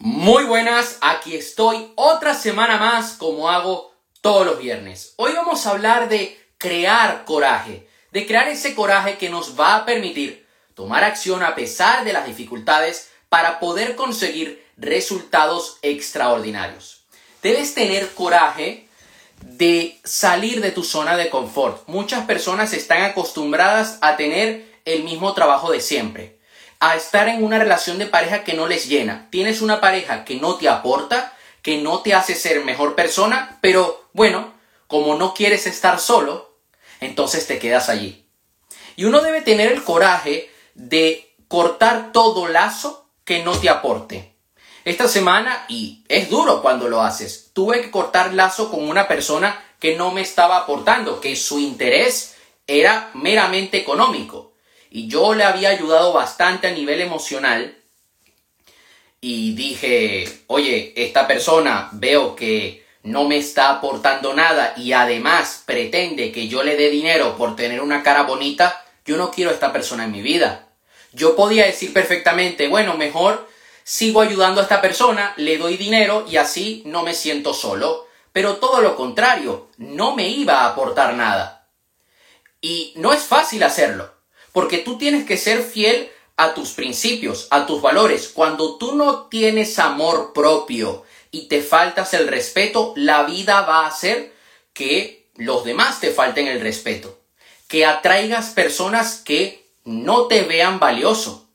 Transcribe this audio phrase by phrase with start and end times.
[0.00, 5.14] Muy buenas, aquí estoy otra semana más como hago todos los viernes.
[5.16, 9.84] Hoy vamos a hablar de crear coraje, de crear ese coraje que nos va a
[9.84, 17.02] permitir tomar acción a pesar de las dificultades para poder conseguir resultados extraordinarios.
[17.42, 18.86] Debes tener coraje
[19.42, 21.88] de salir de tu zona de confort.
[21.88, 26.37] Muchas personas están acostumbradas a tener el mismo trabajo de siempre
[26.80, 29.28] a estar en una relación de pareja que no les llena.
[29.30, 34.08] Tienes una pareja que no te aporta, que no te hace ser mejor persona, pero
[34.12, 34.54] bueno,
[34.86, 36.56] como no quieres estar solo,
[37.00, 38.26] entonces te quedas allí.
[38.96, 44.34] Y uno debe tener el coraje de cortar todo lazo que no te aporte.
[44.84, 49.62] Esta semana, y es duro cuando lo haces, tuve que cortar lazo con una persona
[49.78, 52.36] que no me estaba aportando, que su interés
[52.66, 54.47] era meramente económico
[54.90, 57.76] y yo le había ayudado bastante a nivel emocional
[59.20, 66.32] y dije, oye, esta persona veo que no me está aportando nada y además pretende
[66.32, 69.72] que yo le dé dinero por tener una cara bonita, yo no quiero a esta
[69.72, 70.68] persona en mi vida.
[71.12, 73.48] Yo podía decir perfectamente, bueno, mejor
[73.82, 78.06] sigo ayudando a esta persona, le doy dinero y así no me siento solo.
[78.32, 81.66] Pero todo lo contrario, no me iba a aportar nada.
[82.60, 84.17] Y no es fácil hacerlo.
[84.52, 88.28] Porque tú tienes que ser fiel a tus principios, a tus valores.
[88.28, 93.88] Cuando tú no tienes amor propio y te faltas el respeto, la vida va a
[93.88, 94.32] hacer
[94.72, 97.18] que los demás te falten el respeto.
[97.66, 101.48] Que atraigas personas que no te vean valioso.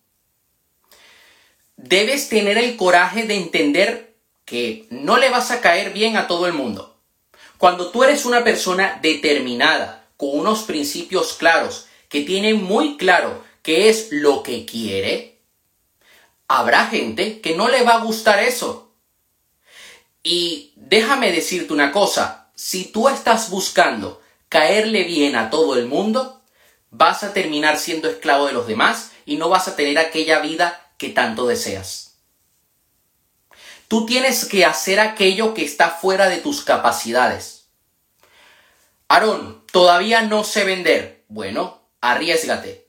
[1.77, 6.45] Debes tener el coraje de entender que no le vas a caer bien a todo
[6.47, 6.97] el mundo.
[7.57, 13.89] Cuando tú eres una persona determinada, con unos principios claros, que tiene muy claro qué
[13.89, 15.41] es lo que quiere,
[16.47, 18.93] habrá gente que no le va a gustar eso.
[20.21, 26.43] Y déjame decirte una cosa, si tú estás buscando caerle bien a todo el mundo,
[26.91, 30.93] vas a terminar siendo esclavo de los demás y no vas a tener aquella vida
[30.99, 32.19] que tanto deseas.
[33.87, 37.69] Tú tienes que hacer aquello que está fuera de tus capacidades.
[39.07, 41.23] Aarón, todavía no sé vender.
[41.27, 42.85] Bueno, arriesgate,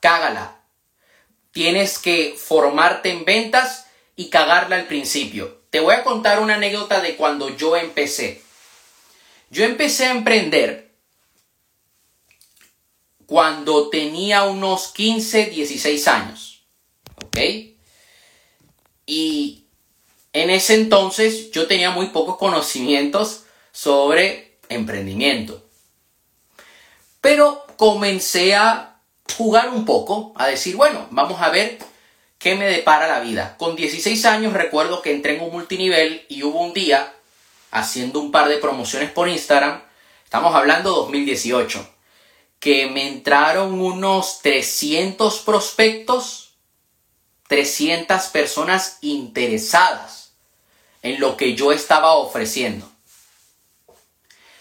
[0.00, 0.60] cágala.
[1.52, 3.86] Tienes que formarte en ventas
[4.16, 5.62] y cagarla al principio.
[5.70, 8.42] Te voy a contar una anécdota de cuando yo empecé.
[9.50, 10.90] Yo empecé a emprender
[13.26, 16.64] cuando tenía unos 15, 16 años.
[17.24, 17.38] ¿Ok?
[19.06, 19.66] Y
[20.32, 25.64] en ese entonces yo tenía muy pocos conocimientos sobre emprendimiento.
[27.20, 29.00] Pero comencé a
[29.36, 31.80] jugar un poco, a decir, bueno, vamos a ver
[32.38, 33.56] qué me depara la vida.
[33.58, 37.12] Con 16 años recuerdo que entré en un multinivel y hubo un día,
[37.72, 39.82] haciendo un par de promociones por Instagram,
[40.22, 41.84] estamos hablando 2018,
[42.60, 46.54] que me entraron unos 300 prospectos,
[47.48, 50.34] 300 personas interesadas
[51.02, 52.91] en lo que yo estaba ofreciendo.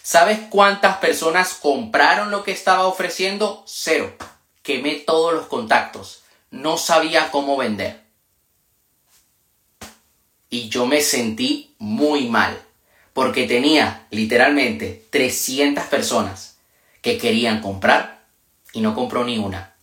[0.03, 3.63] ¿Sabes cuántas personas compraron lo que estaba ofreciendo?
[3.67, 4.13] Cero.
[4.63, 6.23] Quemé todos los contactos.
[6.49, 8.01] No sabía cómo vender.
[10.49, 12.61] Y yo me sentí muy mal.
[13.13, 16.57] Porque tenía literalmente 300 personas
[17.01, 18.25] que querían comprar
[18.73, 19.75] y no compró ni una.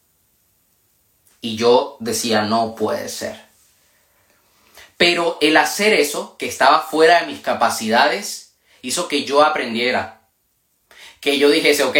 [1.40, 3.48] Y yo decía, no puede ser.
[4.96, 8.47] Pero el hacer eso, que estaba fuera de mis capacidades,
[8.82, 10.18] hizo que yo aprendiera
[11.20, 11.96] que yo dijese, ok,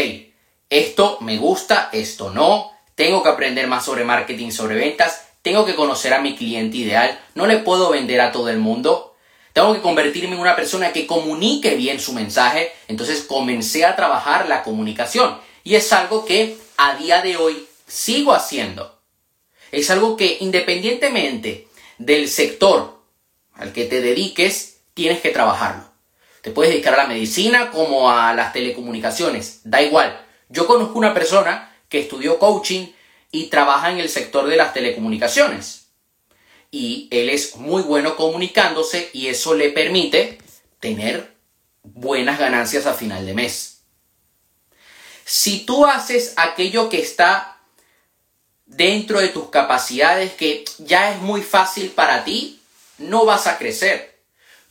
[0.71, 5.75] esto me gusta, esto no, tengo que aprender más sobre marketing, sobre ventas, tengo que
[5.75, 9.17] conocer a mi cliente ideal, no le puedo vender a todo el mundo,
[9.53, 14.49] tengo que convertirme en una persona que comunique bien su mensaje, entonces comencé a trabajar
[14.49, 19.01] la comunicación y es algo que a día de hoy sigo haciendo.
[19.73, 21.69] Es algo que independientemente
[21.99, 23.03] del sector
[23.55, 25.88] al que te dediques, tienes que trabajarlo.
[26.43, 30.25] Te puedes dedicar a la medicina como a las telecomunicaciones, da igual.
[30.49, 32.87] Yo conozco una persona que estudió coaching
[33.31, 35.87] y trabaja en el sector de las telecomunicaciones.
[36.71, 40.39] Y él es muy bueno comunicándose y eso le permite
[40.81, 41.35] tener
[41.83, 43.83] buenas ganancias a final de mes.
[45.25, 47.59] Si tú haces aquello que está
[48.67, 52.61] dentro de tus capacidades, que ya es muy fácil para ti,
[52.99, 54.18] no vas a crecer.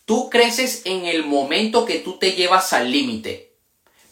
[0.07, 3.57] Tú creces en el momento que tú te llevas al límite.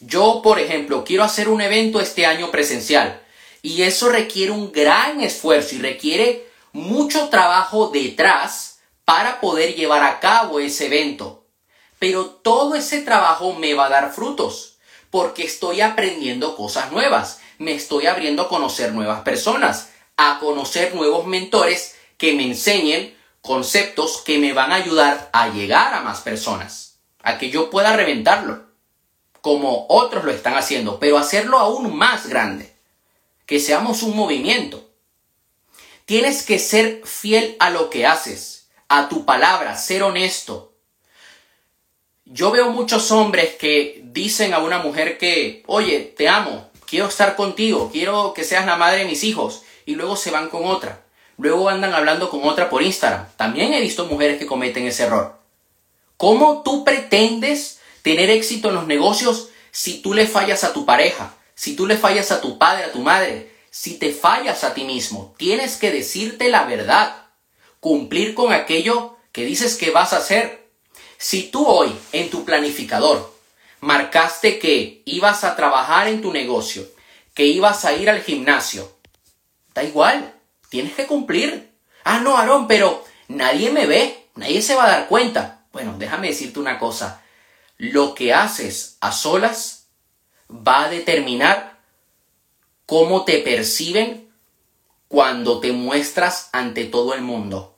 [0.00, 3.22] Yo, por ejemplo, quiero hacer un evento este año presencial
[3.62, 10.20] y eso requiere un gran esfuerzo y requiere mucho trabajo detrás para poder llevar a
[10.20, 11.46] cabo ese evento.
[11.98, 14.76] Pero todo ese trabajo me va a dar frutos
[15.08, 19.88] porque estoy aprendiendo cosas nuevas, me estoy abriendo a conocer nuevas personas,
[20.18, 23.15] a conocer nuevos mentores que me enseñen
[23.46, 27.96] conceptos que me van a ayudar a llegar a más personas, a que yo pueda
[27.96, 28.66] reventarlo,
[29.40, 32.76] como otros lo están haciendo, pero hacerlo aún más grande,
[33.46, 34.90] que seamos un movimiento.
[36.04, 40.74] Tienes que ser fiel a lo que haces, a tu palabra, ser honesto.
[42.24, 47.36] Yo veo muchos hombres que dicen a una mujer que, oye, te amo, quiero estar
[47.36, 51.05] contigo, quiero que seas la madre de mis hijos, y luego se van con otra.
[51.38, 53.26] Luego andan hablando con otra por Instagram.
[53.36, 55.38] También he visto mujeres que cometen ese error.
[56.16, 61.34] ¿Cómo tú pretendes tener éxito en los negocios si tú le fallas a tu pareja?
[61.54, 64.84] Si tú le fallas a tu padre, a tu madre, si te fallas a ti
[64.84, 67.26] mismo, tienes que decirte la verdad,
[67.80, 70.66] cumplir con aquello que dices que vas a hacer.
[71.18, 73.34] Si tú hoy en tu planificador
[73.80, 76.86] marcaste que ibas a trabajar en tu negocio,
[77.34, 78.90] que ibas a ir al gimnasio,
[79.74, 80.35] da igual,
[80.68, 81.72] tienes que cumplir.
[82.04, 85.64] Ah, no, Aarón, pero nadie me ve, nadie se va a dar cuenta.
[85.72, 87.22] Bueno, déjame decirte una cosa.
[87.76, 89.88] Lo que haces a solas
[90.50, 91.78] va a determinar
[92.86, 94.30] cómo te perciben
[95.08, 97.76] cuando te muestras ante todo el mundo.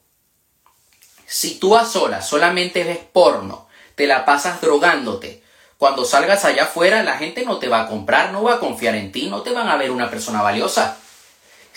[1.26, 5.42] Si tú a solas solamente ves porno, te la pasas drogándote,
[5.78, 8.96] cuando salgas allá afuera la gente no te va a comprar, no va a confiar
[8.96, 10.98] en ti, no te van a ver una persona valiosa.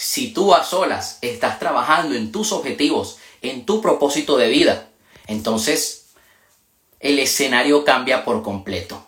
[0.01, 4.87] Si tú a solas estás trabajando en tus objetivos, en tu propósito de vida,
[5.27, 6.07] entonces
[6.99, 9.05] el escenario cambia por completo.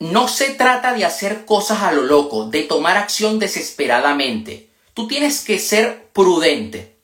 [0.00, 4.68] No se trata de hacer cosas a lo loco, de tomar acción desesperadamente.
[4.94, 6.96] Tú tienes que ser prudente.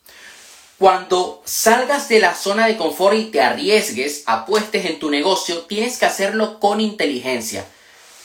[0.76, 5.96] Cuando salgas de la zona de confort y te arriesgues, apuestes en tu negocio, tienes
[5.98, 7.64] que hacerlo con inteligencia.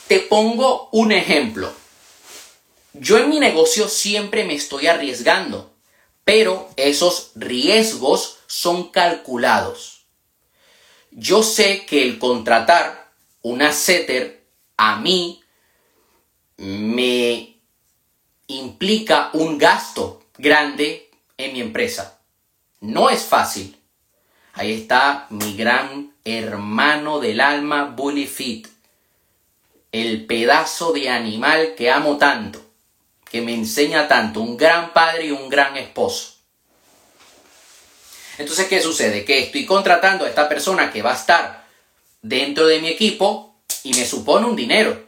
[0.08, 1.72] Te pongo un ejemplo.
[2.92, 5.72] Yo en mi negocio siempre me estoy arriesgando,
[6.24, 10.06] pero esos riesgos son calculados.
[11.12, 14.44] Yo sé que el contratar una setter
[14.76, 15.40] a mí
[16.56, 17.58] me
[18.48, 22.18] implica un gasto grande en mi empresa.
[22.80, 23.76] No es fácil.
[24.52, 28.66] Ahí está mi gran hermano del alma, Bully Fit.
[29.92, 32.69] El pedazo de animal que amo tanto
[33.30, 36.34] que me enseña tanto, un gran padre y un gran esposo.
[38.38, 39.24] Entonces, ¿qué sucede?
[39.24, 41.66] Que estoy contratando a esta persona que va a estar
[42.22, 43.54] dentro de mi equipo
[43.84, 45.00] y me supone un dinero.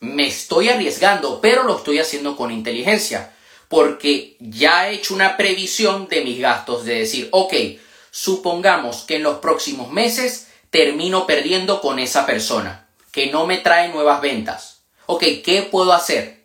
[0.00, 3.34] Me estoy arriesgando, pero lo estoy haciendo con inteligencia,
[3.68, 7.52] porque ya he hecho una previsión de mis gastos, de decir, ok,
[8.10, 13.88] supongamos que en los próximos meses termino perdiendo con esa persona, que no me trae
[13.88, 14.82] nuevas ventas.
[15.06, 16.37] Ok, ¿qué puedo hacer?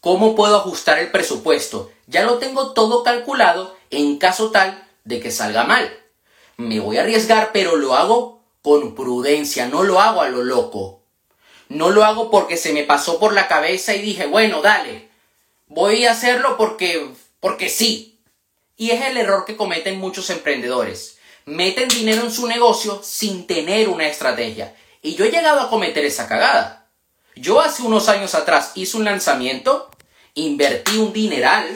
[0.00, 1.90] ¿Cómo puedo ajustar el presupuesto?
[2.06, 5.94] Ya lo tengo todo calculado en caso tal de que salga mal.
[6.56, 11.02] Me voy a arriesgar, pero lo hago con prudencia, no lo hago a lo loco.
[11.68, 15.10] No lo hago porque se me pasó por la cabeza y dije, bueno, dale,
[15.66, 17.06] voy a hacerlo porque,
[17.38, 18.18] porque sí.
[18.78, 21.18] Y es el error que cometen muchos emprendedores.
[21.44, 24.74] Meten dinero en su negocio sin tener una estrategia.
[25.02, 26.79] Y yo he llegado a cometer esa cagada.
[27.40, 29.90] Yo hace unos años atrás hice un lanzamiento
[30.34, 31.66] invertí un dineral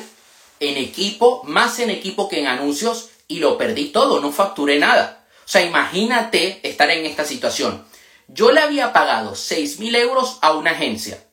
[0.61, 5.25] en equipo, más en equipo que en anuncios, y lo perdí todo, no facturé nada.
[5.39, 7.83] O sea, imagínate estar en esta situación.
[8.29, 11.25] Yo le había pagado 6 mil euros a una agencia.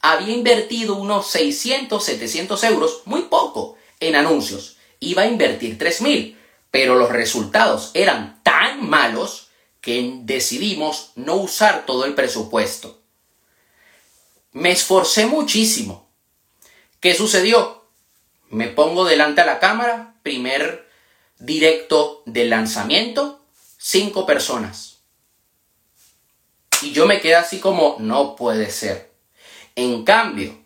[0.00, 4.78] Había invertido unos 600, 700 euros, muy poco, en anuncios.
[4.98, 6.36] Iba a invertir 3 mil,
[6.72, 9.48] pero los resultados eran tan malos
[9.80, 13.05] que decidimos no usar todo el presupuesto.
[14.56, 16.08] Me esforcé muchísimo,
[16.98, 17.84] ¿Qué sucedió?
[18.48, 20.88] Me pongo delante a la cámara, primer
[21.38, 23.44] directo de lanzamiento,
[23.76, 25.00] cinco personas.
[26.80, 29.12] Y yo me quedé así como, no puede ser.
[29.74, 30.58] En cambio,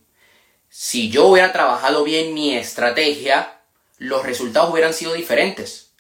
[0.69, 3.61] si yo hubiera trabajado bien mi estrategia,
[3.99, 5.91] los resultados hubieran sido diferentes.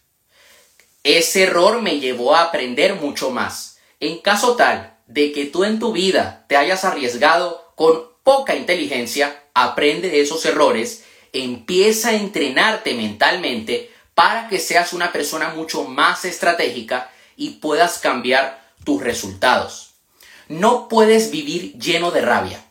[1.02, 3.80] Ese error me llevó a aprender mucho más.
[3.98, 9.42] En caso tal de que tú en tu vida te hayas arriesgado con poca inteligencia,
[9.54, 16.26] aprende de esos errores, empieza a entrenarte mentalmente para que seas una persona mucho más
[16.26, 19.92] estratégica y puedas cambiar tus resultados.
[20.48, 22.62] No puedes vivir lleno de rabia.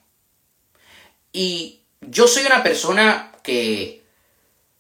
[1.34, 4.04] Y yo soy una persona que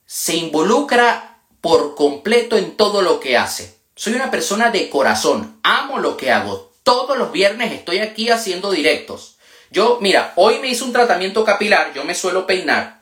[0.05, 3.79] se involucra por completo en todo lo que hace.
[3.95, 6.71] Soy una persona de corazón, amo lo que hago.
[6.83, 9.38] Todos los viernes estoy aquí haciendo directos.
[9.71, 12.99] Yo, mira, hoy me hice un tratamiento capilar, yo me suelo peinar.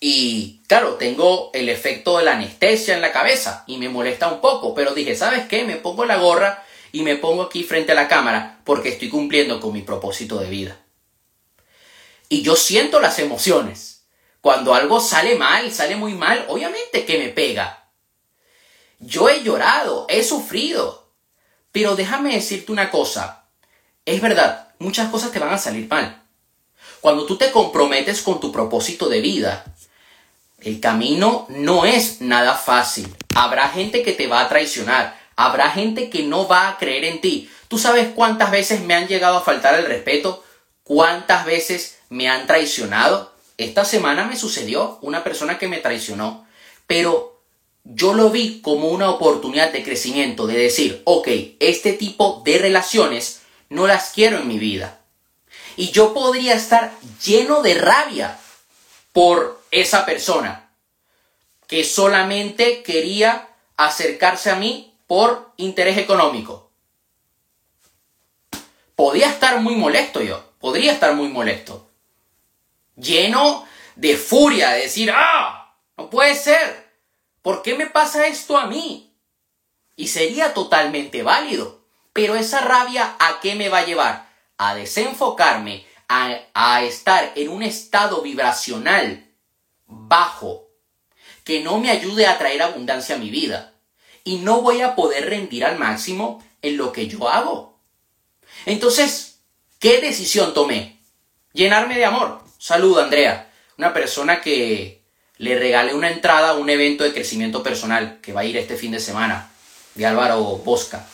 [0.00, 4.40] Y claro, tengo el efecto de la anestesia en la cabeza y me molesta un
[4.40, 5.64] poco, pero dije, ¿sabes qué?
[5.64, 9.60] Me pongo la gorra y me pongo aquí frente a la cámara porque estoy cumpliendo
[9.60, 10.78] con mi propósito de vida.
[12.28, 14.04] Y yo siento las emociones.
[14.40, 17.90] Cuando algo sale mal, sale muy mal, obviamente que me pega.
[18.98, 21.10] Yo he llorado, he sufrido.
[21.72, 23.48] Pero déjame decirte una cosa.
[24.04, 26.22] Es verdad, muchas cosas te van a salir mal.
[27.00, 29.64] Cuando tú te comprometes con tu propósito de vida,
[30.60, 33.14] el camino no es nada fácil.
[33.34, 35.18] Habrá gente que te va a traicionar.
[35.36, 37.50] Habrá gente que no va a creer en ti.
[37.68, 40.42] ¿Tú sabes cuántas veces me han llegado a faltar el respeto?
[40.82, 43.32] ¿Cuántas veces me han traicionado?
[43.58, 46.46] Esta semana me sucedió una persona que me traicionó.
[46.86, 47.42] Pero
[47.84, 51.28] yo lo vi como una oportunidad de crecimiento, de decir, ok,
[51.60, 55.00] este tipo de relaciones no las quiero en mi vida.
[55.76, 56.92] Y yo podría estar
[57.24, 58.38] lleno de rabia
[59.12, 60.70] por esa persona
[61.66, 66.70] que solamente quería acercarse a mí por interés económico.
[68.94, 71.90] Podía estar muy molesto yo, podría estar muy molesto.
[72.96, 76.86] Lleno de furia, de decir, ah, no puede ser.
[77.42, 79.14] ¿Por qué me pasa esto a mí?
[79.96, 81.75] Y sería totalmente válido.
[82.16, 84.26] Pero esa rabia, ¿a qué me va a llevar?
[84.56, 89.34] A desenfocarme, a, estar en un estado vibracional
[89.84, 90.70] bajo,
[91.44, 93.74] que no me ayude a traer abundancia a mi vida
[94.24, 97.78] y no voy a poder rendir al máximo en lo que yo hago.
[98.64, 99.40] Entonces,
[99.78, 100.98] ¿qué decisión tomé?
[101.52, 102.40] Llenarme de amor.
[102.56, 105.04] Saludo, Andrea, una persona que
[105.36, 108.78] le regalé una entrada a un evento de crecimiento personal que va a ir este
[108.78, 109.50] fin de semana,
[109.94, 111.06] de Álvaro Bosca.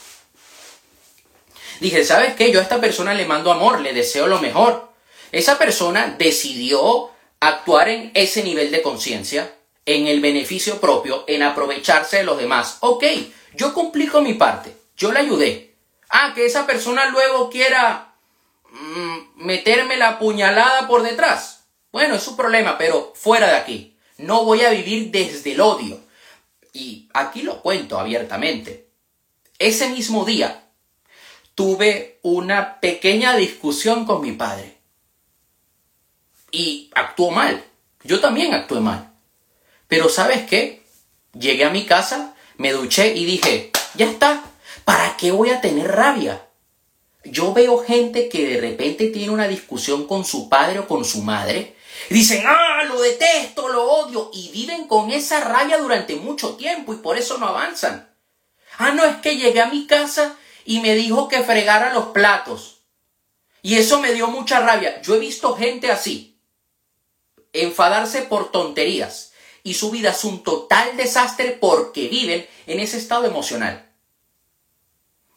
[1.83, 2.53] Dije, ¿sabes qué?
[2.53, 4.93] Yo a esta persona le mando amor, le deseo lo mejor.
[5.33, 7.11] Esa persona decidió
[7.41, 9.53] actuar en ese nivel de conciencia
[9.85, 12.77] en el beneficio propio, en aprovecharse de los demás.
[12.83, 13.03] Ok,
[13.57, 15.75] yo cumplí con mi parte, yo le ayudé.
[16.09, 18.15] Ah, que esa persona luego quiera
[18.71, 21.65] mm, meterme la puñalada por detrás.
[21.91, 23.97] Bueno, es su problema, pero fuera de aquí.
[24.19, 25.99] No voy a vivir desde el odio.
[26.73, 28.87] Y aquí lo cuento abiertamente.
[29.59, 30.62] Ese mismo día
[31.55, 34.79] tuve una pequeña discusión con mi padre.
[36.51, 37.65] Y actuó mal.
[38.05, 39.13] Yo también actué mal.
[39.89, 40.83] Pero ¿sabes qué?
[41.39, 44.43] Llegué a mi casa, me duché y dije, ya está,
[44.85, 46.47] ¿para qué voy a tener rabia?
[47.25, 51.23] Yo veo gente que de repente tiene una discusión con su padre o con su
[51.23, 51.77] madre.
[52.11, 54.31] Dicen, ah, lo detesto, lo odio.
[54.33, 58.11] Y viven con esa rabia durante mucho tiempo y por eso no avanzan.
[58.79, 62.79] Ah, no, es que llegué a mi casa y me dijo que fregara los platos.
[63.63, 65.01] Y eso me dio mucha rabia.
[65.03, 66.41] Yo he visto gente así.
[67.53, 73.27] Enfadarse por tonterías y su vida es un total desastre porque viven en ese estado
[73.27, 73.89] emocional.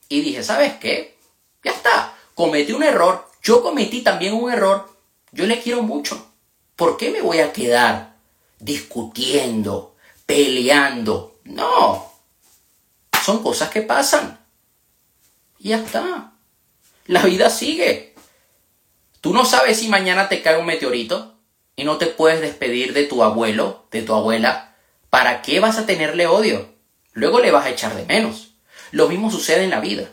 [0.10, 1.18] Y dije, ¿sabes qué?
[1.64, 4.90] Ya está, cometí un error, yo cometí también un error,
[5.32, 6.32] yo le quiero mucho.
[6.76, 8.16] ¿Por qué me voy a quedar
[8.60, 11.40] discutiendo, peleando?
[11.44, 12.12] No,
[13.24, 14.45] son cosas que pasan.
[15.66, 16.34] Y ya está.
[17.08, 18.14] La vida sigue.
[19.20, 21.40] Tú no sabes si mañana te cae un meteorito
[21.76, 24.76] y no te puedes despedir de tu abuelo, de tu abuela,
[25.10, 26.70] ¿para qué vas a tenerle odio?
[27.14, 28.52] Luego le vas a echar de menos.
[28.92, 30.12] Lo mismo sucede en la vida.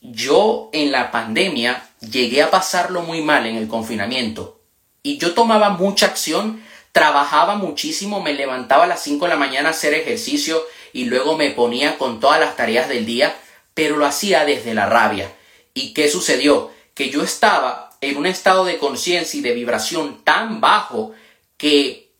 [0.00, 4.62] Yo en la pandemia llegué a pasarlo muy mal en el confinamiento
[5.04, 6.60] y yo tomaba mucha acción,
[6.90, 10.60] trabajaba muchísimo, me levantaba a las 5 de la mañana a hacer ejercicio
[10.92, 13.36] y luego me ponía con todas las tareas del día,
[13.74, 15.32] pero lo hacía desde la rabia.
[15.74, 16.70] ¿Y qué sucedió?
[16.94, 21.12] Que yo estaba en un estado de conciencia y de vibración tan bajo
[21.56, 22.12] que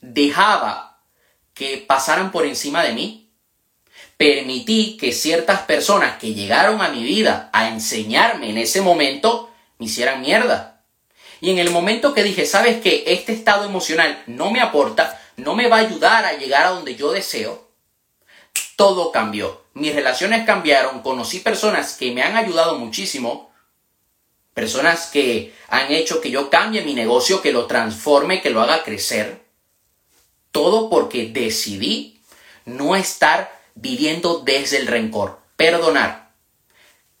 [0.00, 1.00] dejaba
[1.54, 3.30] que pasaran por encima de mí.
[4.16, 9.86] Permití que ciertas personas que llegaron a mi vida a enseñarme en ese momento me
[9.86, 10.82] hicieran mierda.
[11.40, 15.54] Y en el momento que dije, sabes que este estado emocional no me aporta, no
[15.54, 17.68] me va a ayudar a llegar a donde yo deseo,
[18.76, 19.63] todo cambió.
[19.74, 23.52] Mis relaciones cambiaron, conocí personas que me han ayudado muchísimo,
[24.54, 28.84] personas que han hecho que yo cambie mi negocio, que lo transforme, que lo haga
[28.84, 29.42] crecer.
[30.52, 32.20] Todo porque decidí
[32.64, 36.30] no estar viviendo desde el rencor, perdonar.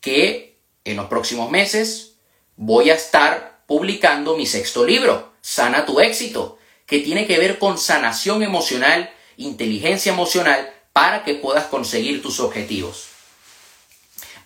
[0.00, 2.14] Que en los próximos meses
[2.56, 7.78] voy a estar publicando mi sexto libro, Sana tu éxito, que tiene que ver con
[7.78, 13.08] sanación emocional, inteligencia emocional, para que puedas conseguir tus objetivos.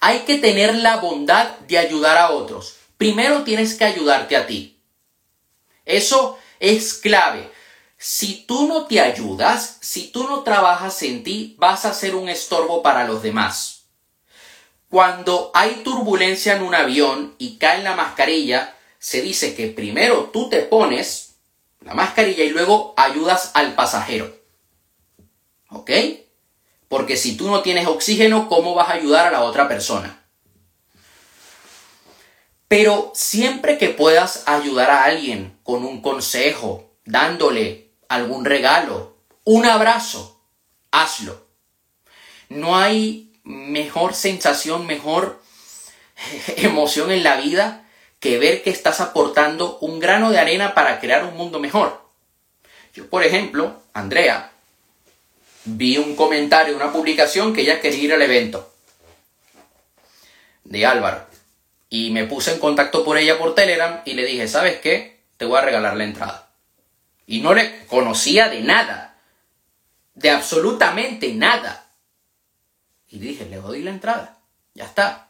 [0.01, 2.77] Hay que tener la bondad de ayudar a otros.
[2.97, 4.81] Primero tienes que ayudarte a ti.
[5.85, 7.53] Eso es clave.
[7.99, 12.31] Si tú no te ayudas, si tú no trabajas en ti, vas a ser un
[12.31, 13.83] estorbo para los demás.
[14.89, 20.49] Cuando hay turbulencia en un avión y cae la mascarilla, se dice que primero tú
[20.49, 21.35] te pones
[21.83, 24.35] la mascarilla y luego ayudas al pasajero.
[25.69, 25.91] ¿Ok?
[26.89, 30.25] Porque si tú no tienes oxígeno, ¿cómo vas a ayudar a la otra persona?
[32.67, 40.43] Pero siempre que puedas ayudar a alguien con un consejo, dándole algún regalo, un abrazo,
[40.91, 41.47] hazlo.
[42.49, 45.43] No hay mejor sensación, mejor
[46.57, 47.87] emoción en la vida
[48.21, 52.03] que ver que estás aportando un grano de arena para crear un mundo mejor.
[52.93, 54.53] Yo, por ejemplo, Andrea,
[55.77, 58.73] vi un comentario, una publicación que ella quería ir al evento
[60.65, 61.27] de Álvaro.
[61.91, 65.21] Y me puse en contacto por ella por Telegram y le dije, ¿sabes qué?
[65.37, 66.51] Te voy a regalar la entrada.
[67.27, 69.17] Y no le conocía de nada.
[70.15, 71.91] De absolutamente nada.
[73.09, 74.39] Y dije, le doy la entrada.
[74.75, 75.29] Ya está.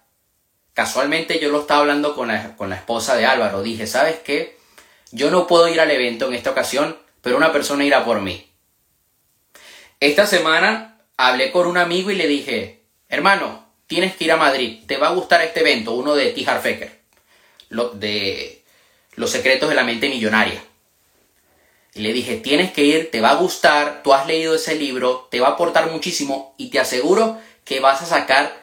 [0.74, 3.62] Casualmente yo lo estaba hablando con la, con la esposa de Álvaro.
[3.62, 4.58] Dije, ¿sabes qué?
[5.10, 8.47] Yo no puedo ir al evento en esta ocasión, pero una persona irá por mí.
[10.00, 14.84] Esta semana hablé con un amigo y le dije, hermano, tienes que ir a Madrid,
[14.86, 17.00] te va a gustar este evento, uno de T.
[17.70, 18.62] Lo, de
[19.16, 20.62] Los secretos de la mente millonaria.
[21.94, 25.26] Y le dije, tienes que ir, te va a gustar, tú has leído ese libro,
[25.32, 28.56] te va a aportar muchísimo y te aseguro que vas a sacar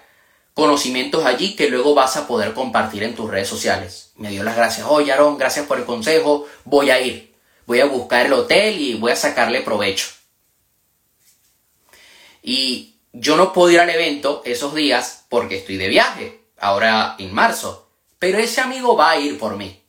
[0.53, 4.13] conocimientos allí que luego vas a poder compartir en tus redes sociales.
[4.15, 8.25] Me dio las gracias, oye gracias por el consejo, voy a ir, voy a buscar
[8.25, 10.07] el hotel y voy a sacarle provecho.
[12.47, 17.33] Y yo no puedo ir al evento esos días porque estoy de viaje, ahora en
[17.33, 17.89] marzo.
[18.19, 19.81] Pero ese amigo va a ir por mí.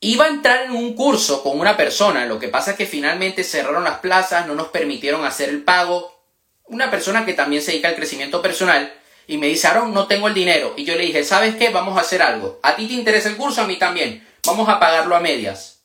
[0.00, 3.42] Iba a entrar en un curso con una persona, lo que pasa es que finalmente
[3.42, 6.22] cerraron las plazas, no nos permitieron hacer el pago.
[6.66, 8.92] Una persona que también se dedica al crecimiento personal
[9.26, 10.74] y me dice, no tengo el dinero.
[10.76, 11.70] Y yo le dije, ¿sabes qué?
[11.70, 12.60] Vamos a hacer algo.
[12.62, 13.62] ¿A ti te interesa el curso?
[13.62, 14.28] A mí también.
[14.44, 15.80] Vamos a pagarlo a medias.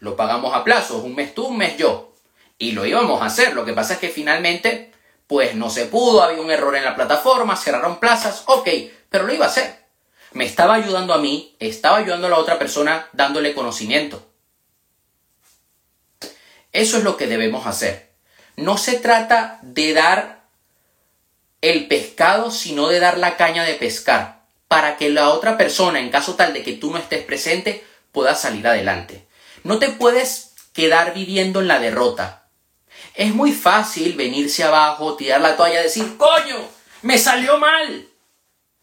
[0.00, 2.08] Lo pagamos a plazos, un mes tú, un mes yo
[2.58, 3.54] y lo íbamos a hacer.
[3.54, 4.92] Lo que pasa es que finalmente,
[5.26, 8.68] pues no se pudo, había un error en la plataforma, cerraron plazas, ok,
[9.08, 9.84] pero lo iba a hacer.
[10.32, 14.26] Me estaba ayudando a mí, estaba ayudando a la otra persona dándole conocimiento.
[16.72, 18.10] Eso es lo que debemos hacer.
[18.56, 20.38] No se trata de dar
[21.60, 26.10] el pescado, sino de dar la caña de pescar, para que la otra persona, en
[26.10, 29.26] caso tal de que tú no estés presente, pueda salir adelante.
[29.64, 32.47] No te puedes quedar viviendo en la derrota.
[33.18, 36.56] Es muy fácil venirse abajo, tirar la toalla, decir, coño,
[37.02, 38.08] me salió mal.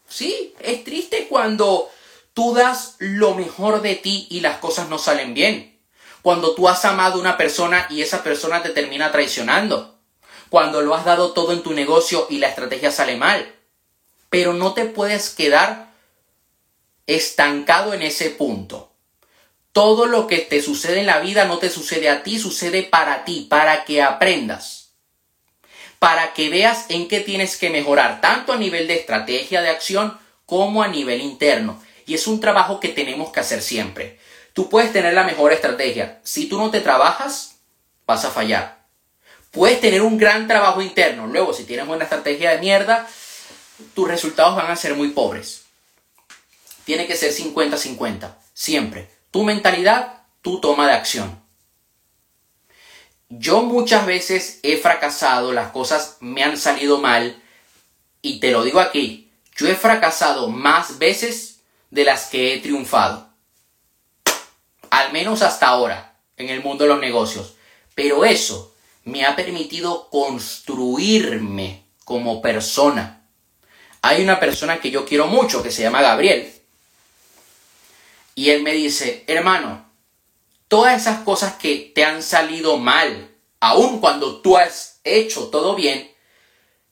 [0.06, 1.90] Sí, es triste cuando
[2.34, 5.80] tú das lo mejor de ti y las cosas no salen bien.
[6.20, 9.98] Cuando tú has amado a una persona y esa persona te termina traicionando.
[10.50, 13.54] Cuando lo has dado todo en tu negocio y la estrategia sale mal.
[14.28, 15.94] Pero no te puedes quedar
[17.06, 18.85] estancado en ese punto.
[19.76, 23.26] Todo lo que te sucede en la vida no te sucede a ti, sucede para
[23.26, 24.92] ti, para que aprendas.
[25.98, 30.18] Para que veas en qué tienes que mejorar, tanto a nivel de estrategia de acción
[30.46, 31.78] como a nivel interno.
[32.06, 34.18] Y es un trabajo que tenemos que hacer siempre.
[34.54, 36.22] Tú puedes tener la mejor estrategia.
[36.24, 37.56] Si tú no te trabajas,
[38.06, 38.86] vas a fallar.
[39.50, 41.26] Puedes tener un gran trabajo interno.
[41.26, 43.06] Luego, si tienes una estrategia de mierda,
[43.94, 45.64] tus resultados van a ser muy pobres.
[46.86, 48.36] Tiene que ser 50-50.
[48.54, 49.15] Siempre.
[49.30, 51.40] Tu mentalidad, tu toma de acción.
[53.28, 57.42] Yo muchas veces he fracasado, las cosas me han salido mal
[58.22, 61.60] y te lo digo aquí, yo he fracasado más veces
[61.90, 63.28] de las que he triunfado.
[64.90, 67.54] Al menos hasta ahora en el mundo de los negocios.
[67.94, 73.26] Pero eso me ha permitido construirme como persona.
[74.02, 76.52] Hay una persona que yo quiero mucho que se llama Gabriel.
[78.36, 79.90] Y él me dice, hermano,
[80.68, 86.14] todas esas cosas que te han salido mal, aun cuando tú has hecho todo bien,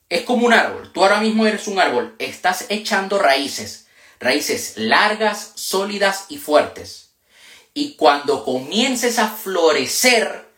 [0.09, 0.91] es como un árbol.
[0.91, 3.85] Tú ahora mismo eres un árbol, estás echando raíces,
[4.19, 7.11] raíces largas, sólidas y fuertes.
[7.75, 10.49] Y cuando comiences a florecer,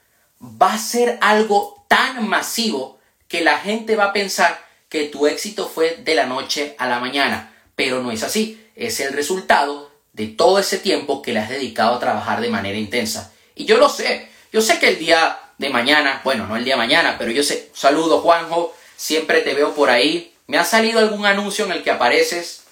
[0.42, 2.98] va a ser algo tan masivo
[3.28, 7.02] que la gente va a pensar que tu éxito fue de la noche a la
[7.02, 7.54] mañana.
[7.76, 9.87] Pero no es así, es el resultado
[10.18, 13.32] de todo ese tiempo que le has dedicado a trabajar de manera intensa.
[13.54, 16.74] Y yo lo sé, yo sé que el día de mañana, bueno, no el día
[16.74, 20.34] de mañana, pero yo sé, saludo Juanjo, siempre te veo por ahí.
[20.48, 22.64] ¿Me ha salido algún anuncio en el que apareces?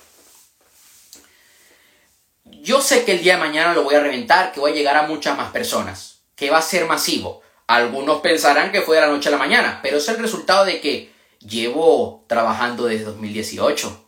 [2.45, 4.97] Yo sé que el día de mañana lo voy a reventar, que voy a llegar
[4.97, 7.43] a muchas más personas, que va a ser masivo.
[7.67, 10.81] Algunos pensarán que fue de la noche a la mañana, pero es el resultado de
[10.81, 14.03] que llevo trabajando desde 2018.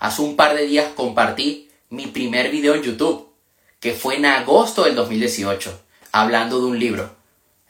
[0.00, 3.32] Hace un par de días compartí mi primer video en YouTube,
[3.80, 5.80] que fue en agosto del 2018,
[6.12, 7.14] hablando de un libro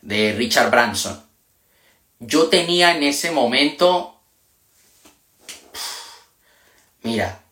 [0.03, 1.23] de Richard Branson.
[2.21, 4.21] Yo tenía en ese momento,
[7.03, 7.43] mira,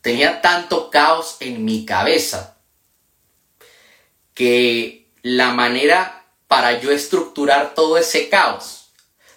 [0.00, 2.56] tenía tanto caos en mi cabeza
[4.34, 8.92] que la manera para yo estructurar todo ese caos,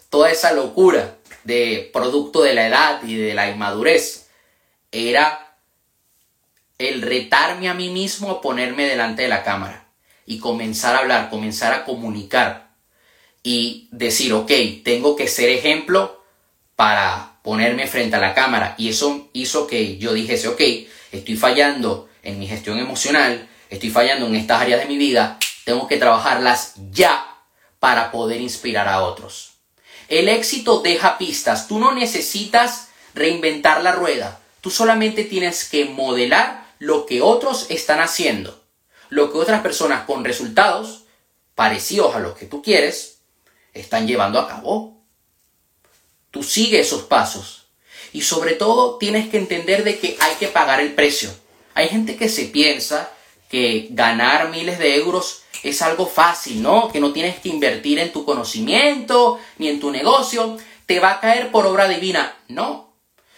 [0.10, 4.30] toda esa locura de producto de la edad y de la inmadurez,
[4.92, 5.49] era
[6.80, 9.86] el retarme a mí mismo a ponerme delante de la cámara
[10.26, 12.70] y comenzar a hablar, comenzar a comunicar
[13.44, 14.52] y decir, ok,
[14.84, 16.24] tengo que ser ejemplo
[16.76, 18.76] para ponerme frente a la cámara.
[18.78, 20.62] Y eso hizo que yo dijese, ok,
[21.12, 25.88] estoy fallando en mi gestión emocional, estoy fallando en estas áreas de mi vida, tengo
[25.88, 27.26] que trabajarlas ya
[27.80, 29.52] para poder inspirar a otros.
[30.08, 36.59] El éxito deja pistas, tú no necesitas reinventar la rueda, tú solamente tienes que modelar
[36.80, 38.64] lo que otros están haciendo,
[39.10, 41.04] lo que otras personas con resultados
[41.56, 43.20] parecidos a los que tú quieres
[43.74, 44.98] están llevando a cabo.
[46.32, 47.68] Tú sigues esos pasos
[48.14, 51.30] y sobre todo tienes que entender de que hay que pagar el precio.
[51.74, 53.12] Hay gente que se piensa
[53.50, 56.90] que ganar miles de euros es algo fácil, ¿no?
[56.92, 61.20] Que no tienes que invertir en tu conocimiento ni en tu negocio, te va a
[61.20, 62.38] caer por obra divina.
[62.48, 62.94] No,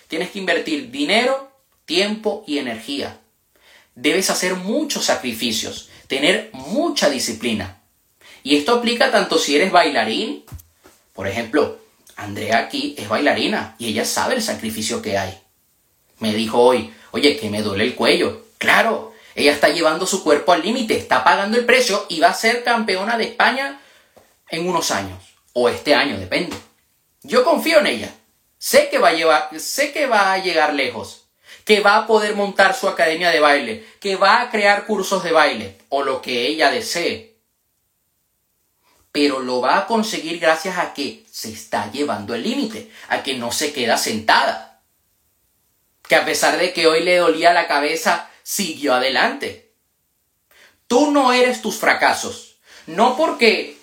[0.08, 1.52] tienes que invertir dinero,
[1.86, 3.21] tiempo y energía.
[3.96, 7.82] Debes hacer muchos sacrificios, tener mucha disciplina.
[8.44, 10.44] Y esto aplica tanto si eres bailarín,
[11.14, 11.80] por ejemplo,
[12.16, 15.38] Andrea aquí es bailarina y ella sabe el sacrificio que hay.
[16.20, 18.46] Me dijo hoy, oye, que me duele el cuello.
[18.58, 22.34] Claro, ella está llevando su cuerpo al límite, está pagando el precio y va a
[22.34, 23.82] ser campeona de España
[24.50, 25.20] en unos años.
[25.54, 26.56] O este año, depende.
[27.24, 28.14] Yo confío en ella.
[28.58, 31.21] Sé que va a llevar, sé que va a llegar lejos.
[31.72, 33.88] Que va a poder montar su academia de baile.
[34.02, 35.78] Que va a crear cursos de baile.
[35.88, 37.38] O lo que ella desee.
[39.14, 42.92] Pero lo va a conseguir gracias a que se está llevando el límite.
[43.08, 44.82] A que no se queda sentada.
[46.10, 49.72] Que a pesar de que hoy le dolía la cabeza siguió adelante.
[50.88, 52.58] Tú no eres tus fracasos.
[52.86, 53.78] No porque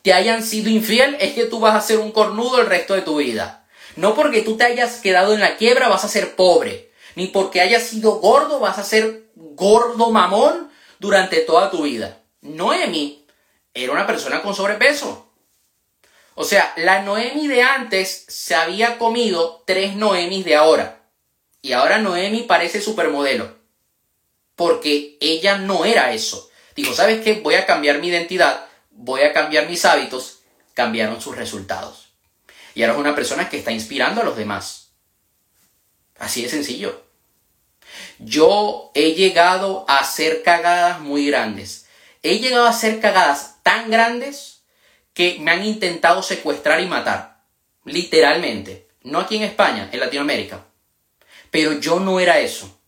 [0.00, 3.02] te hayan sido infiel es que tú vas a ser un cornudo el resto de
[3.02, 3.57] tu vida.
[3.98, 6.92] No porque tú te hayas quedado en la quiebra vas a ser pobre.
[7.16, 12.20] Ni porque hayas sido gordo vas a ser gordo mamón durante toda tu vida.
[12.40, 13.26] Noemi
[13.74, 15.32] era una persona con sobrepeso.
[16.36, 21.02] O sea, la Noemi de antes se había comido tres Noemis de ahora.
[21.60, 23.52] Y ahora Noemi parece supermodelo.
[24.54, 26.48] Porque ella no era eso.
[26.76, 27.40] Dijo, ¿sabes qué?
[27.40, 30.42] Voy a cambiar mi identidad, voy a cambiar mis hábitos.
[30.74, 32.07] Cambiaron sus resultados.
[32.78, 34.92] Y ahora es una persona que está inspirando a los demás.
[36.16, 37.02] Así de sencillo.
[38.20, 41.88] Yo he llegado a hacer cagadas muy grandes.
[42.22, 44.62] He llegado a hacer cagadas tan grandes
[45.12, 47.42] que me han intentado secuestrar y matar.
[47.84, 48.86] Literalmente.
[49.02, 50.64] No aquí en España, en Latinoamérica.
[51.50, 52.78] Pero yo no era eso.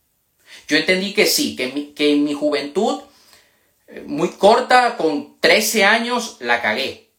[0.69, 3.03] Yo entendí que sí, que, en mi juventud,
[3.89, 7.11] eh, muy corta, con 13 años, la cagué.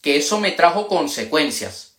[0.00, 1.93] Que eso me trajo consecuencias.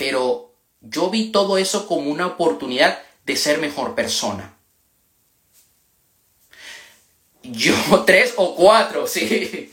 [0.00, 4.56] Pero yo vi todo eso como una oportunidad de ser mejor persona.
[7.42, 7.74] Yo
[8.06, 9.70] tres o cuatro, sí.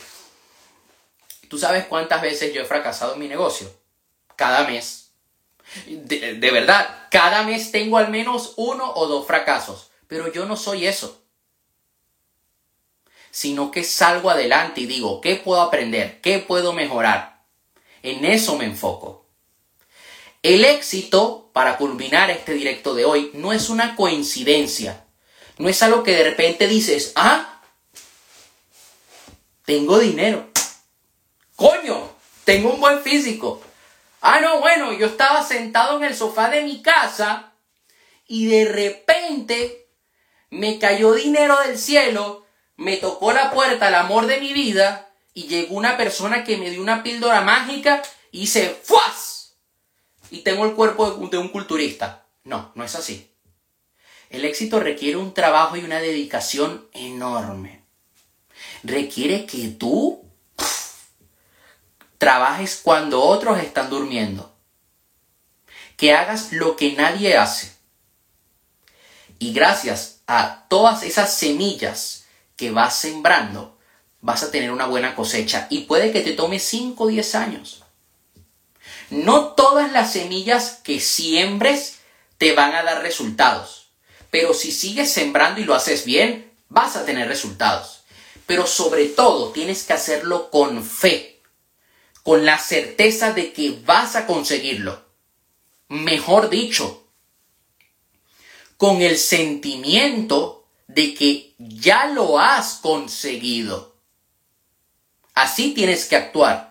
[1.47, 3.73] ¿Tú sabes cuántas veces yo he fracasado en mi negocio?
[4.35, 5.11] Cada mes.
[5.85, 10.87] De, verdad, cada mes tengo al menos uno o dos fracasos, pero yo no soy
[10.87, 11.23] eso.
[13.31, 16.19] Sino que salgo adelante y digo, ¿qué puedo aprender?
[16.19, 17.45] ¿Qué puedo mejorar?
[18.03, 19.26] En eso me enfoco.
[20.47, 25.03] El éxito, para culminar este directo de hoy, no es una coincidencia.
[25.57, 27.61] No es algo que de repente dices, ah,
[29.65, 30.47] tengo dinero.
[31.57, 32.11] Coño,
[32.45, 33.59] tengo un buen físico.
[34.21, 37.51] Ah, no, bueno, yo estaba sentado en el sofá de mi casa
[38.25, 39.89] y de repente
[40.49, 42.45] me cayó dinero del cielo,
[42.77, 46.69] me tocó la puerta el amor de mi vida y llegó una persona que me
[46.69, 49.36] dio una píldora mágica y hice ¡fuas!
[50.31, 52.25] Y tengo el cuerpo de un culturista.
[52.43, 53.31] No, no es así.
[54.29, 57.83] El éxito requiere un trabajo y una dedicación enorme.
[58.83, 60.25] Requiere que tú
[62.17, 64.53] trabajes cuando otros están durmiendo.
[65.95, 67.71] Que hagas lo que nadie hace.
[69.39, 73.77] Y gracias a todas esas semillas que vas sembrando,
[74.21, 75.67] vas a tener una buena cosecha.
[75.69, 77.83] Y puede que te tome 5 o 10 años.
[79.09, 81.99] No todas las semillas que siembres
[82.37, 83.87] te van a dar resultados.
[84.29, 88.01] Pero si sigues sembrando y lo haces bien, vas a tener resultados.
[88.45, 91.41] Pero sobre todo tienes que hacerlo con fe,
[92.23, 95.05] con la certeza de que vas a conseguirlo.
[95.87, 97.07] Mejor dicho,
[98.77, 103.95] con el sentimiento de que ya lo has conseguido.
[105.33, 106.66] Así tienes que actuar.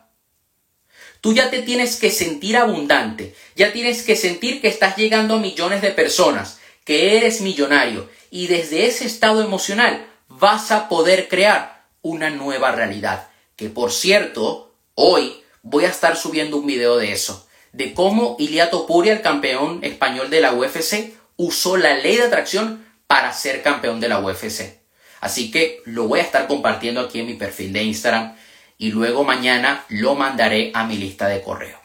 [1.27, 5.41] Tú ya te tienes que sentir abundante, ya tienes que sentir que estás llegando a
[5.41, 11.85] millones de personas, que eres millonario y desde ese estado emocional vas a poder crear
[12.01, 13.27] una nueva realidad.
[13.57, 18.71] Que por cierto, hoy voy a estar subiendo un video de eso, de cómo Ilia
[18.71, 23.99] Topuria, el campeón español de la UFC, usó la ley de atracción para ser campeón
[23.99, 24.79] de la UFC.
[25.21, 28.37] Así que lo voy a estar compartiendo aquí en mi perfil de Instagram
[28.79, 31.79] y luego mañana lo mandaré a mi lista de correo.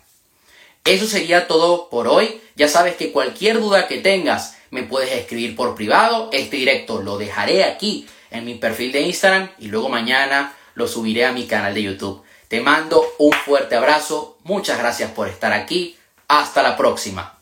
[0.83, 2.41] Eso sería todo por hoy.
[2.55, 6.29] Ya sabes que cualquier duda que tengas me puedes escribir por privado.
[6.31, 11.25] Este directo lo dejaré aquí en mi perfil de Instagram y luego mañana lo subiré
[11.25, 12.23] a mi canal de YouTube.
[12.47, 14.37] Te mando un fuerte abrazo.
[14.43, 15.97] Muchas gracias por estar aquí.
[16.27, 17.40] Hasta la próxima.